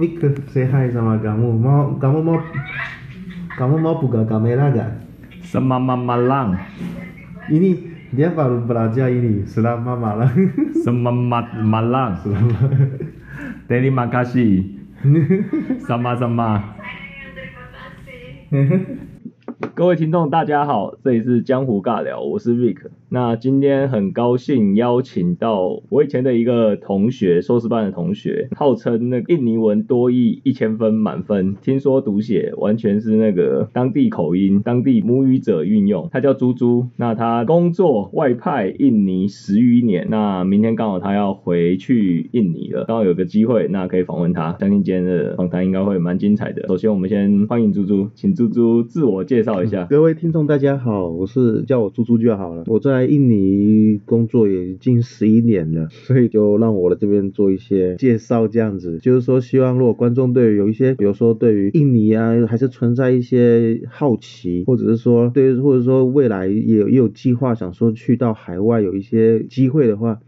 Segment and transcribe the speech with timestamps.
[0.00, 0.16] Vic
[0.48, 1.60] say hi sama kamu.
[1.60, 2.40] Mau kamu mau
[3.60, 4.90] kamu mau buka kamera gak?
[5.44, 6.56] Semama malang.
[7.52, 7.70] Ini
[8.08, 10.32] dia baru belajar ini selama malang.
[10.80, 12.16] Selamat malang.
[12.24, 12.64] Selama.
[13.68, 14.80] Terima kasih.
[15.84, 16.80] Sama-sama.
[19.76, 22.88] 各位听众，大家好，这里是江湖尬聊，我是 Vic。
[23.12, 36.08] 那今天很高兴邀请到我以前的一个同学，硕士班的同学，号称那个印尼文多译一千分满分，听说读写完全是那个当地口音、当地母语者运用。
[36.12, 46.68] 他叫猪猪，那他工作外派印尼十余年，那明天刚好他要回去印尼了，刚好有个机会，那可以访问他，相信今天的访谈应该会蛮精彩的。
[46.68, 49.84] 首先我们先欢迎猪猪，请猪猪自我介绍一下。
[49.86, 52.62] 各位听众大家好，我是叫我猪猪就好了。
[52.68, 70.20] 我在在印尼工作也近十一年了， 所以就让我来这边做一些介绍，这样子就是说，希望如果观众对于有一些，比如说对于印尼啊，还是存在一些好奇，或者是说对，或者说未来也有也有计划想说去到海外有一些机会的话。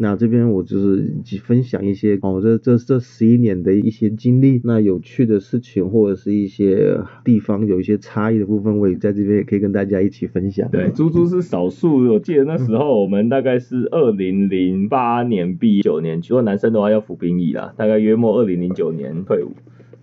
[0.00, 10.70] 那这边我就是分享一些哦，这这这十一年的一些经历，那有趣的事情或者是一些地方有一些差异的部分，我也在这边也可以跟大家一起分享。
[10.70, 19.50] 对，猪猪是少数，我记得那时候我们大概是二零零八年毕业，九年，如果男生的话要服兵役啦，大概约莫二零零九年退伍。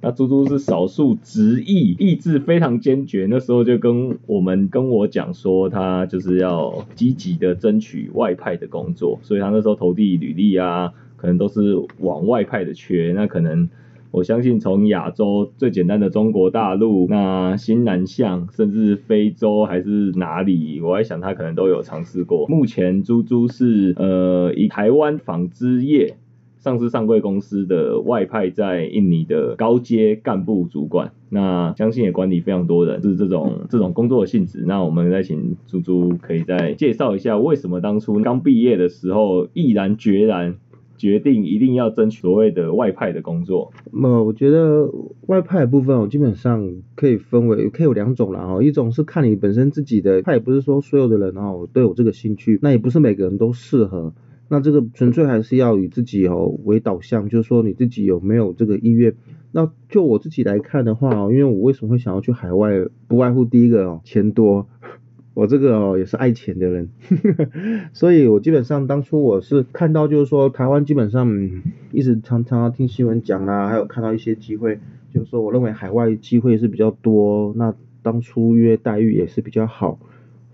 [0.02, 13.14] 那猪猪是少数执意意志非常坚决，那时候就跟我们跟我讲说，他就是要积极的争取外派的工作，所以他那时候投递履历啊，可能都是往外派的缺。
[13.16, 13.68] 那可能
[14.12, 22.46] 我相信从亚洲最简单的中国大陆，那新南向，甚至非洲还是哪里，我在想他可能都有尝试过。
[22.48, 26.16] 目前猪猪是呃以台湾纺织业。
[26.66, 34.64] 上市上柜公司的外派在印尼的高阶干部主管，那相信也管理非常多人，是这种这种工作的性质。
[34.66, 40.56] 那我们再请猪猪可以再介绍一下，为什么当初刚毕业的时候毅然决然
[40.98, 43.72] 决定一定要争取所谓的外派的工作？
[43.94, 44.90] 那我觉得
[45.28, 54.14] 外派的部分，我基本上可以分为可以有两种啦哈，一种是看你本身自己的，他也不是说所有的人哦都有这个兴趣，那也不是每个人都适合。
[54.48, 59.16] 那这个纯粹还是要以自己哦为导向，就是说你自己有没有这个意愿。
[59.52, 62.72] 那就我自己来看的话哦，因为我为什么会想要去海外，
[63.08, 64.68] 不外乎第一个哦钱多，
[65.34, 66.90] 我这个哦也是爱钱的人，
[67.94, 71.28] 所以我基本上当初我是看到就是说台湾基本上
[71.92, 74.80] 一直常常听新闻讲啊，还有看到一些机会，
[75.14, 77.74] 就是说我认为海外机会是比较多，那
[78.04, 80.00] 当初约待遇也是比较好。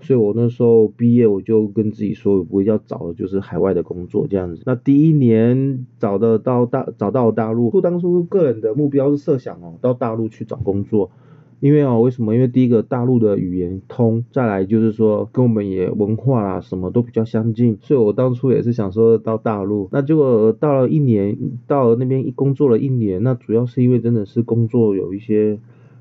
[0.01, 4.63] 所以我那时候毕业，我就跟自己说，我要找的就是海外的工作这样子。
[4.65, 7.79] 那第一年找的到大，找到大陆。
[7.81, 11.11] 当初个人的目标是设想哦，到大陆去找工作。
[11.59, 12.33] 因为哦，为什么？
[12.33, 17.77] 因为第一个大陆的语言通，再来就是说跟我们也文化啦什么都比较相近。
[17.81, 19.87] 所以我当初也是想说到大陆。
[19.91, 25.59] 那结果到了一年，到那边一工作了一年，那主要是因为真的是工作有一些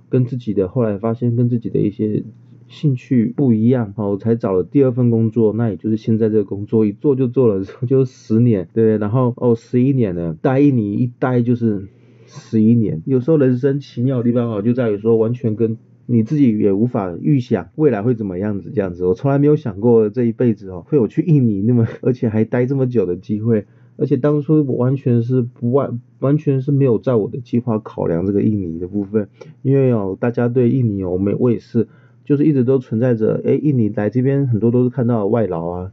[0.09, 2.25] 跟自己的，后来发现跟自己的一些。
[2.71, 8.97] 兴趣不一样，哦，才找了第二份工作，那也就是现在这个工作，一做就做了 就十年，对？
[8.97, 11.89] 然后哦，十一年了，待一你一待就是
[12.27, 13.03] 十一年。
[13.07, 19.05] 有时候人生奇妙的地方哦，就在于说完全跟你自己也无法预想未来会怎么样子这样子。
[19.05, 23.67] 我从来没有想过这一辈子哦会有去印尼那么 而且还待这么久的机会，
[23.97, 29.29] 而且当初完全是不完完全是没有在我的计划考量这个印尼的部分，
[29.63, 31.89] 因为哦大家对印尼哦，我们我也是。
[32.31, 35.91] 就是一直都存在着，哎，印尼来这边很多都是看到外劳啊，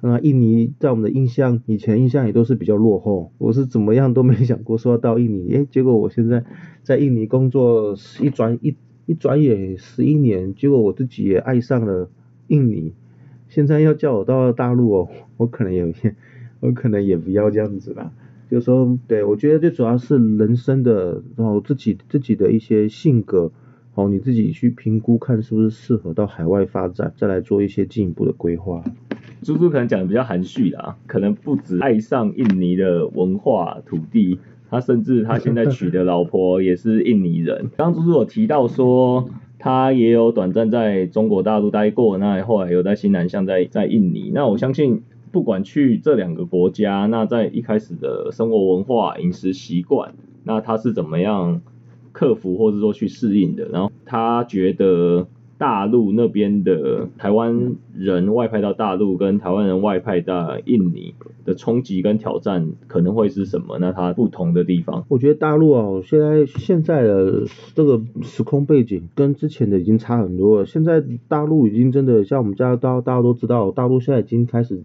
[0.00, 3.32] 那印尼在我们的印象，以前印象也都是比较落后。
[3.36, 6.42] 我是怎么样都没想过说要到印尼，哎，结果我现在
[6.82, 8.74] 在印尼工作一转一
[9.04, 12.08] 一转眼十一年，结果我自己也爱上了
[12.46, 12.94] 印尼。
[13.50, 15.92] 现在要叫我到大陆哦，我可能也
[16.60, 18.10] 我可能也不要这样子啦。
[18.50, 23.52] 就说，对我觉得最主要是人生的，然后自己自己的一些性格。
[23.94, 28.82] 哦，你自己去评估看是不是适合到海外发展，再来做一些进一步的规划。
[29.42, 37.70] 猪猪可能讲的比较含蓄啦，可能不止爱上印尼的文化土地，他甚至他现在娶的老婆也是印尼人。
[37.76, 44.32] 刚猪猪有提到说，他也有短暂在中国大陆待过，那后来有在新南向在在印尼。
[44.34, 51.60] 那我相信，不管去这两个国家，那在一开始的生活文化、饮食习惯，那他是怎么样？
[52.14, 55.26] 克服或者说去适应的，然后他觉得
[55.58, 61.14] 大陆那边的台湾人外派到大陆，跟台湾人外派到印尼
[61.44, 63.78] 的冲击跟挑战可能会是什么？
[63.80, 65.04] 那他不同的地方？
[65.08, 67.44] 我觉得大陆啊，现在现在的
[67.74, 70.66] 这个时空背景跟之前的已经差很多了。
[70.66, 74.82] 现在大陆已经真的像我们家大大家都知道，大陆现在已经开始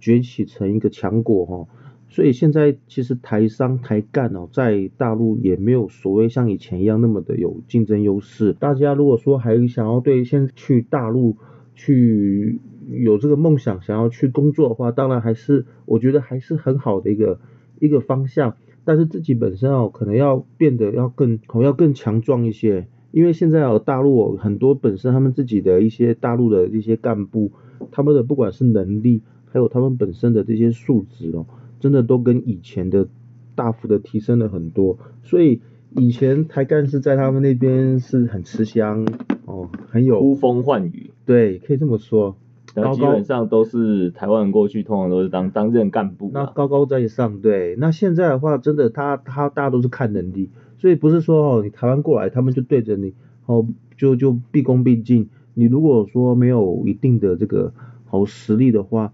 [0.00, 1.66] 崛起成一个强国哈。
[2.14, 8.52] 所以现在其实台商台干哦，在大陆也没有所谓像以前一样那么的有竞争优势。
[8.52, 11.36] 大家如果说还想要对先去大陆
[11.74, 17.40] 去有这个梦想，想要去工作的话，当然还是我觉得还是很好的一个
[17.80, 18.54] 一个方向。
[18.84, 27.50] 但是自己本身哦，可能要变得要更可能要更强壮一些，因为现在哦，大陆很多本身他们自己的一些大陆的一些干部，
[27.90, 31.46] 他们的不管是能力，还有他们本身的这些素质哦。
[31.80, 33.08] 真的都跟以前的
[33.54, 35.60] 大幅的提升了很多，所以
[35.96, 39.06] 以前台干是在他们那边是很吃香
[39.46, 42.36] 哦，很有呼风唤雨，对，可以这么说。
[42.74, 46.32] 然后基本上都是台湾人过去，通常都是当担任干部。
[46.34, 47.76] 那高高在上，对。
[47.78, 53.14] 那现在的话，真的他他大家都是看能力，所以不是说哦，你台湾过来，他们就对着你
[53.46, 53.64] 哦，
[53.96, 55.28] 就就毕恭毕敬。
[55.54, 57.72] 你如果说没有一定的这个
[58.06, 59.12] 好实力的话，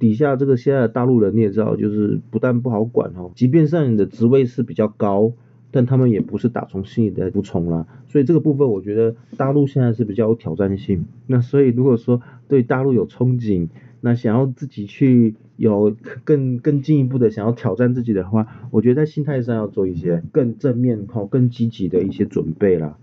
[0.00, 5.32] 底下这个现在的大陆人你也知道，就是不但不好管哦，即便上你的职位是比较高，
[5.70, 7.86] 但他们也不是打从心里的服从啦。
[8.08, 11.04] 所以这个部分我觉得大陆现在是比较有挑战性。
[11.28, 13.68] 那所以如果说对大陆有憧憬，
[14.00, 15.94] 那想要自己去有
[16.24, 22.96] 更更进一步的想要挑战自己的话，我觉得在心态上要做一些更正面、好更积极的一些准备啦。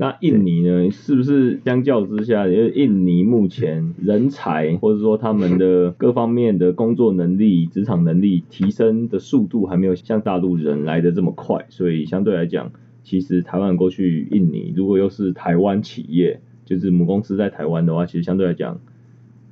[0.00, 12.70] 那印尼呢，是不是相较之下，因为印尼目前人才或者说他们的各方面的工作能力、职场能力提升的速度还没有像大陆人来的这么快，所以相对来讲，
[13.02, 18.80] 其实台湾过去印尼，如果又是台湾企业，就是母公司在台湾的话，其实相对来讲，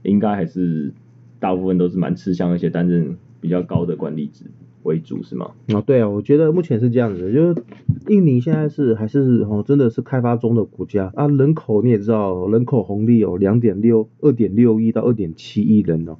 [0.04, 0.92] 应该还是
[1.40, 4.44] 大部分都是蛮吃香，而且担任比较高的管理职。
[4.86, 5.50] 为主是吗？
[5.74, 7.62] 啊，对啊，我觉得目前是这样子，就是
[8.08, 16.16] 印尼现在是还是哦，真的是开发中的国家啊，人口你也知道，人口红利有，两点六二点六亿到二点七亿人哦，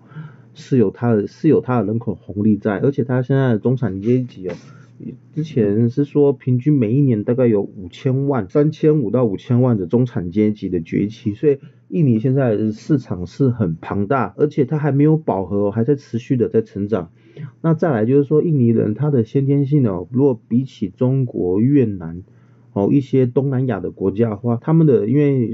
[0.53, 4.55] 是有它的，是有它的人口红利在，而且它现在中产阶级哦，
[5.35, 11.59] 之前是说平均每一年大概有五千万，三千五到五千万的中产阶级的崛起，所以
[11.89, 17.11] 印尼现在市场是很庞大，而且它还没有饱和，还在持续的在成长。
[17.61, 22.23] 那再来就是说，印尼人他的先天性哦，如果比起中国、越南
[22.73, 25.51] 哦一些东南亚的国家的话，他们的因为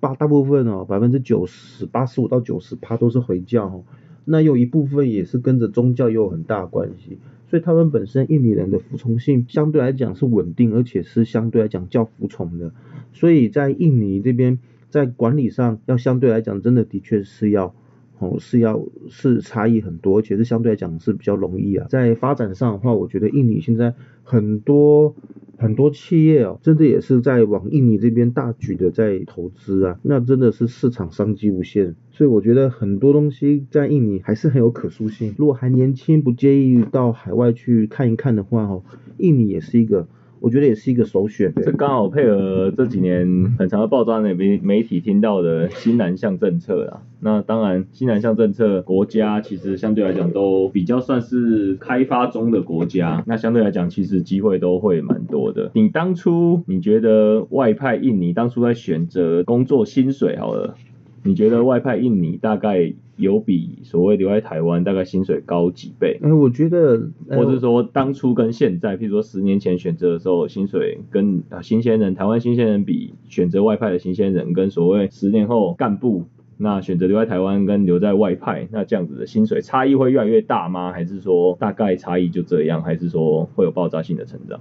[0.00, 3.84] 大大部分哦百分之九十八十五到九十趴都是回教哦，
[4.24, 7.18] 那有一部分也是跟着宗教有很大关系，
[7.50, 12.72] 所以他们本身印尼人的服从性相对来讲是稳定，而且是相对来讲较服从的，
[13.12, 17.74] 所以在印尼这边在管理上要相对来讲真的的确是要。
[18.20, 21.86] 哦，是要是差异很多，而且是相对来讲是比较容易啊。
[21.88, 25.16] 在发展上的话，我觉得印尼现在很多
[25.56, 31.96] 很多企业哦，真的也是在往印尼这边大举的在投资啊，那真的是市场商机无限。
[32.10, 35.34] 所以我觉得很多东西在印尼还是很有可塑性。
[35.38, 38.84] 如果还年轻，不介意到海外去看一看的话，哦，
[39.16, 40.06] 印尼也是一个。
[40.40, 41.52] 我觉得也是一个首选。
[41.54, 47.02] 这刚好配合这几年很长的爆炸那媒媒体听到的新南向政策啦。
[47.20, 55.70] 那当然，新南向政策国家其实相对来讲都比较算是开发中的国家，那相对来讲其实机会都会蛮多的。
[55.74, 60.74] 你当初你觉得外派印尼当初在选择工作薪水好了，
[61.22, 62.92] 你觉得外派印尼大概？
[63.16, 66.18] 有比所谓留在台湾大概薪水高几倍？
[66.22, 76.24] 哎，我觉得，或者说当初跟现在，譬如说十年前选择的时候，薪水跟啊新鲜人台湾新鲜人比，选择外派的新鲜人跟所谓十年后干部，
[76.56, 80.90] 那选择留在台湾跟留在外派，那这样子的薪水差异会越来越大吗？
[80.90, 82.82] 还是说大概差异就这样？
[82.82, 84.58] 还是说会有爆炸性的成长？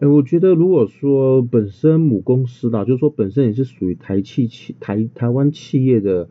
[0.00, 6.28] 哎，我觉得如果说本身母公司啦，就是说本身也是属于台企企台台湾企业的。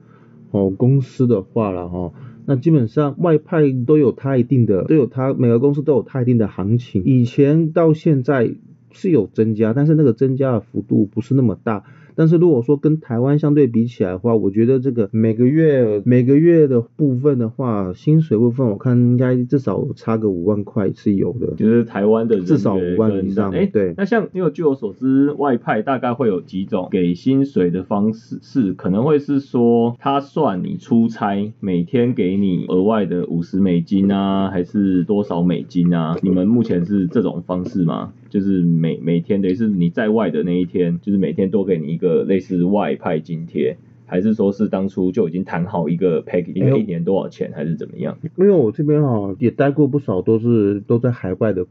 [0.56, 2.14] 哦，公司的话了哈，
[2.46, 7.04] 那基本上外派都有它一定的，都有它每个公司都有它一定的行情。
[7.06, 8.54] 以前到现在
[8.92, 11.86] 是有增加，但是那个增加的幅度不是那么大。
[12.16, 23.52] 但是如果说跟台湾相对比起来的话，我觉得这个每个月每个月的部分的话，薪水部分我看应该至少差个五万块是有的，就是台湾的至少五万以上。
[23.52, 23.94] 哎，对。
[23.98, 36.18] 那像因为据我所知，外派大概会有几种给薪水的方式，是可能会是说他算你出差每天给你额外的五十美金啊，还是多少美金啊？
[36.22, 38.14] 你们目前是这种方式吗？
[38.30, 48.18] 就是每每天等于是你在外的那一天，就是每天多给你一个类似外派津贴，还是说是当初就已经谈好一个 package，一个一年多少钱，还是怎么样？
[48.38, 51.66] 因为我这边哈也待过不少，都是都在海外的。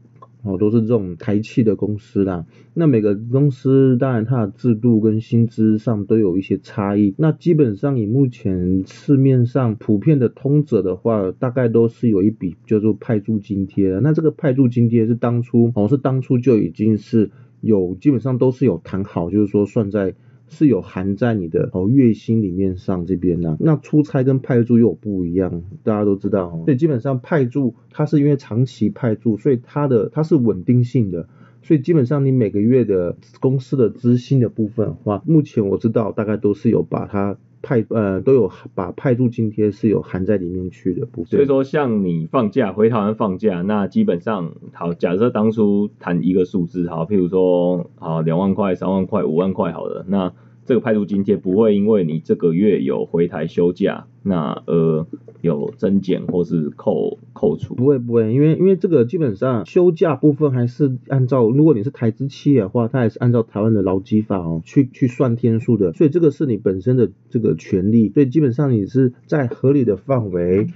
[0.45, 2.45] 哦，都是这种台企的公司啦。
[2.73, 7.15] 那每个公司当然它的制度跟薪资上都有一些差异。
[7.17, 14.01] 那基本上以目前市面上普遍的通者的话，大概都是有一笔叫做派驻津贴的。
[14.01, 17.31] 那这个派驻津贴是当初哦是当初就已经是
[17.63, 20.13] 有基本上都是有谈好，就是说算在。
[20.49, 26.61] 是有含在你的哦月薪里面上这边呢，那出差跟派驻又不一样，大家都知道。
[26.65, 31.27] 所以基本上派驻它是因为长期派驻，所以它的它是稳定性的，
[31.63, 41.31] 所以基本上你每个月的公司的资薪的部分的话，目前我知道大概都是有把它派呃都有把派驻津贴是有含在里面去的部分。
[41.31, 50.31] 所以说像你放假回台湾放假，那基本上好，假设当初谈一个数字好，譬如说好两万块、三万块、五万块好了，那
[50.65, 55.05] 这个派驻津贴不会因为你这个月有回台休假，那呃
[55.41, 57.75] 有增减或是扣扣除。
[57.75, 70.67] 不会不会，因为因为这个基本上休假部分还是按照，如果你是台资企业的话，它还是按照台湾的劳基法哦去去算天数的，所以这个是你本身的这个权利，所以基本上你是在合理的范围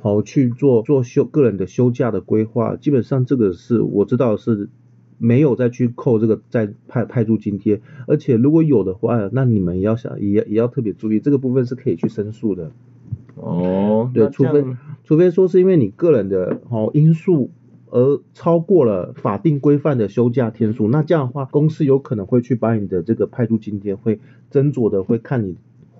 [0.00, 4.68] 好去做做休个人的休假的规划，基本上这个是我知道是。
[5.18, 12.72] 没有再去扣这个再派派驻津贴，而且如果有的话，那你们也要想也也要特别注意，这个部分是可以去申诉的。
[13.34, 14.64] 哦，对，除非
[15.04, 17.50] 除非说是因为你个人的哦因素
[17.90, 24.20] 而超过了法定规范的休假天数，那这样的话公司有可能会去把你的这个派驻津贴会
[24.50, 25.56] 斟酌的会看你。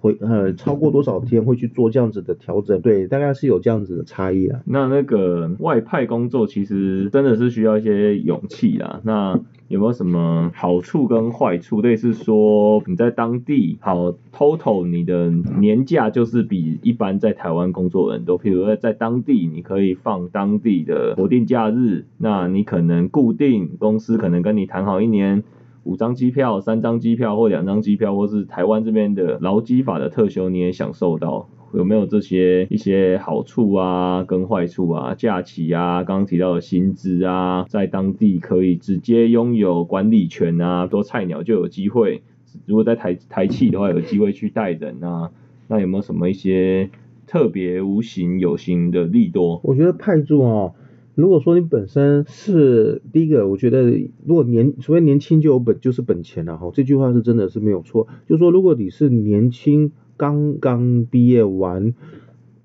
[0.06, 2.80] 会呃超过多少天会去做这样子的调整？
[2.80, 4.60] 对，大概是有这样子的差异啊。
[4.64, 9.00] 那那个外派工作其实真的是需要一些勇气啦。
[9.02, 11.80] 那有没有什么好处跟坏处？
[11.80, 18.38] 类似说你在当地好 total 你的年假就是比一般在台湾工作人都。
[18.38, 25.42] 譬如说在当地你可以放当地的国定假日，那你可能固定公司可能跟你谈好一年。
[25.86, 31.48] 五张机票、三张机票或两张机票，或是台湾这边的劳基法的特休，你也享受到？
[31.72, 35.14] 有没有这些一些好处啊，跟坏处啊？
[35.14, 42.22] 假期啊，刚刚提到的薪资啊，在当地可以直接拥有管理权啊，多菜鸟就有机会。
[42.66, 45.30] 如果在台台企的话，有机会去带人啊，
[45.68, 46.88] 那有没有什么一些
[47.26, 49.60] 特别无形有形的利多？
[49.62, 50.74] 我觉得派驻哦。
[51.16, 53.84] 如果说你本身是第一个，我觉得
[54.26, 58.06] 如果年所谓年轻就有本就是本钱了哈，这句话是真的是没有错。
[58.28, 61.94] 就说如果你是年轻刚刚毕业完，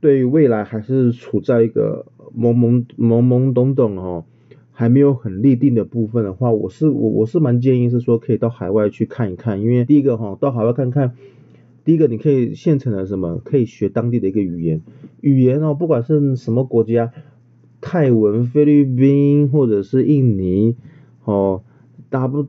[0.02, 4.26] 对未来还是处在一个懵懵懵懵懂懂哦，
[4.74, 11.14] 还没有很立定的部分的话，我是我我是蛮建议是说可以到海外去看一看，因为第一个哈到海外看看，
[11.86, 14.82] 第一个你可以现成的什么可以学当地的一个语言，
[15.22, 17.14] 语言哦不管是什么国家。
[17.82, 20.76] 泰文、菲律宾或者是印尼，
[21.26, 21.64] 哦，
[22.10, 22.48] 大不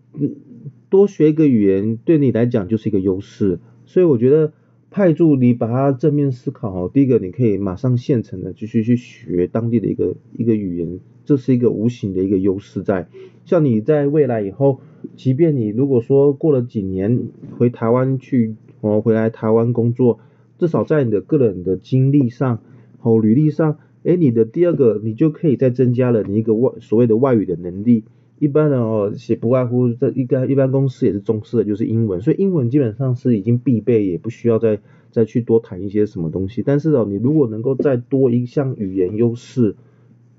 [0.91, 4.53] 多学一个语言对你来讲就是一个优势，所以我觉得
[4.91, 13.09] 派驻你把它正面思考，第一个你可以马上现成的继续去学当地的一个一个语言，这是一个无形的一个优势在。
[13.47, 14.81] 像你在未来以后，
[15.17, 20.21] 即便你如果说过了几年回台湾去，哦，回来台湾工作，
[20.59, 22.61] 至少在你的个人的经历上，
[23.01, 23.79] 哦，履历上。
[24.05, 28.05] 哎，你的第二个，你就可以再增加了你一个外所谓的外语的能力。
[28.39, 34.81] 一般的哦，写不外乎这一个一般公司也是重视的就是英文，所以英文基本上是已经必备，也不需要再
[35.13, 36.65] 再去多谈一些什么东西。
[36.67, 39.77] 但是哦，你如果能够再多一项语言优势，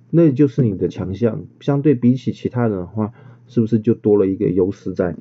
[0.10, 1.46] 那就是你的强项。
[1.62, 3.14] 相对比起其他人的话，
[3.48, 5.16] 是不是就多了一个优势在？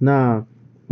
[0.00, 0.44] 那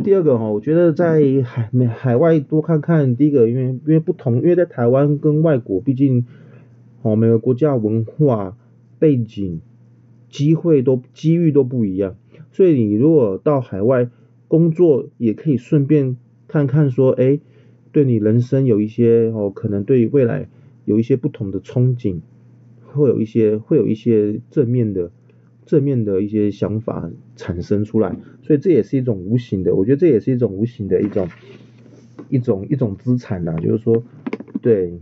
[0.04, 3.16] 第二个哈，我觉得在海海外多看看。
[3.16, 6.26] 第一个，因为因为不同，因为在台湾跟外国，毕竟。
[7.02, 8.56] 哦，每个国家文化
[8.98, 9.60] 背景、
[10.28, 12.16] 机会都机遇都不一样，
[12.50, 14.10] 所以你如果到海外
[14.48, 16.16] 工作，也可以顺便
[16.48, 17.38] 看看说，哎，
[17.92, 20.48] 对你人生有一些哦，可能对未来
[20.84, 22.20] 有一些不同的憧憬，
[22.84, 25.12] 会有一些会有一些正面的
[25.64, 31.28] 正面的一些想法产生出来，所以这也是一种无形的，我觉得这也是一种无形的一种
[32.28, 34.02] 一种一种资产呐，就是说，
[34.60, 34.98] 对。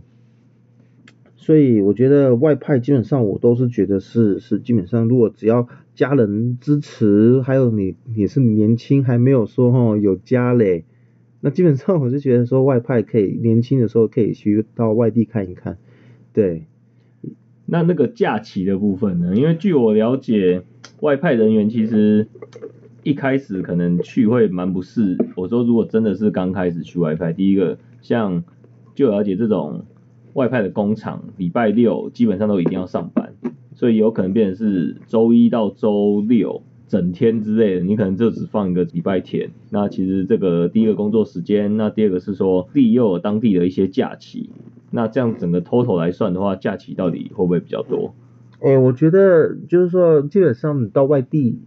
[1.47, 10.83] 所以我觉得外派基本上我都是觉得是是基本上如果只要家人支持，还有你也是年轻还没有说哈有家嘞，
[11.39, 15.77] 那基本上我是觉得说外派可以年轻的时候可以去到外地看一看，
[16.33, 16.65] 对。
[17.65, 19.33] 那那个假期的部分呢？
[19.33, 20.63] 因为据我了解，
[20.99, 22.27] 外派人员其实
[23.03, 25.17] 一开始可能去会蛮不适。
[25.37, 28.43] 我说如果真的是刚开始去外派，第一个像
[28.95, 29.85] 就了解这种
[30.37, 33.33] 外派的工厂，礼拜六基本上都一定要上班，
[33.73, 39.49] 所以有可能变成是周一到周六整天之类的，你可能就只放一个礼拜天。
[39.71, 44.51] 那其实这个第一个工作时间，那第二个是说自己又有当地的一些假期，
[44.91, 48.13] 那这样整个 total 来算的话，假期到底会不会比较多？
[48.59, 51.59] 哎、我觉得就是说，基本上你到外地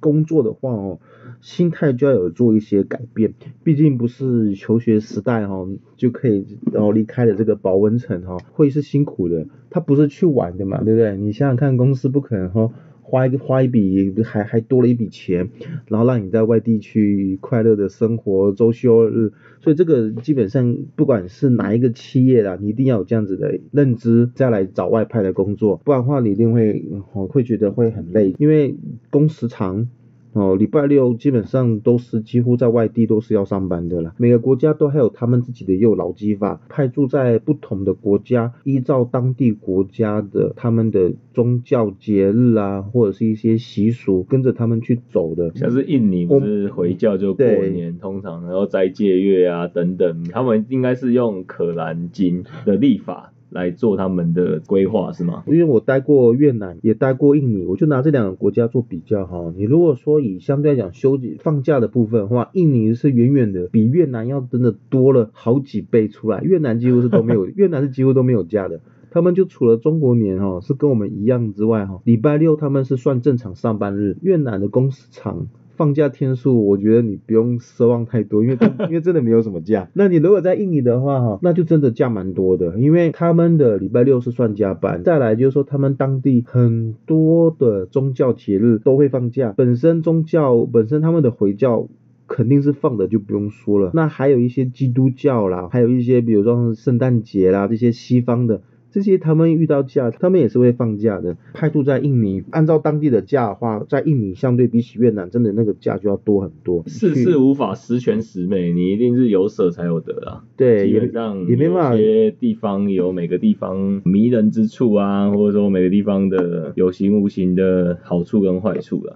[0.00, 0.98] 工作的话哦，
[1.40, 3.34] 心态就要有做一些改变。
[3.62, 9.46] 毕竟不是求学时代哦就可以然后离开了这个保温层哈、哦，会是辛苦的。
[9.70, 11.16] 他不是去玩的嘛，对不对？
[11.16, 12.70] 你想想看，公司不可能哈、
[13.08, 15.48] 花一花一笔还还多了一笔钱，
[15.86, 28.76] 然后让你在外地去快乐的生活周休日，所以这个基本上不管是哪一个企业啦，你一定要有这样子的认知，再来找外派的工作，不然的话你一定会会觉得会很累，因为
[29.10, 29.88] 工时长。
[30.36, 34.14] 哦，礼拜六基本上都是几乎在外地都是要上班的啦。
[34.18, 45.52] 每个国家都还有他们自己的幼劳基法，派驻在不同的国家，依照当地国家的他们的宗教节日啊，或者是一些习俗，跟着他们去走的。
[45.54, 55.44] 像是印尼不是回教就过对年，通常然后斋戒月啊等等，他们应该是用可兰经的历法来做他们的规划是吗？
[55.46, 59.52] 因为我待过越南，也待过印尼，我就拿这两个国家做比较哈。
[59.56, 66.40] 你如果说以相对来讲休放假的部分的话，印尼是远远的比越南要真的多了好几倍出来。
[66.42, 68.80] 越南几乎是都没有， 越南是几乎都没有假的。
[69.10, 74.16] 他们就除了中国年哈是跟我们一样之外哈，礼拜六他们是算正常上班日。
[74.20, 75.46] 越南的工时长。
[75.76, 79.88] 放假天数，我觉得你不用奢望太多，因为 因为真的没有什么假。
[79.92, 85.04] 那你如果在印尼的话，哈，那就真的假蛮多的，因为他们的礼拜六是算加班。
[85.04, 91.88] 再来就是说，他们当地很多的宗教节日都会放假，本身宗教本身他们的回教。
[92.28, 93.92] 肯定是放的，就不用说了。
[93.94, 101.36] 那还有一些基督教啦，还有一些比如说圣诞节啦，这些西方的，这些他们遇到假，他们也是会放假的。
[101.52, 106.82] 派驻在印尼，按照当地的假的话，在印尼相对比起越南，真的那个假就要多很多。
[106.86, 110.44] 世去事无法十全十美，你一定是有舍才有得啦。
[110.56, 119.14] 对，基也本上也没办法有些地方有每个地方迷人之处啊，或者说每个地方的有形无形的好处跟坏处啦。